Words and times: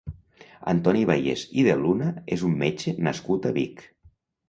Antoni 0.73 1.03
Bayés 1.09 1.45
i 1.63 1.67
de 1.69 1.77
Luna 1.83 2.09
és 2.39 2.49
un 2.51 2.59
metge 2.65 2.99
nascut 3.11 3.51
a 3.53 3.57
Vic. 3.63 3.89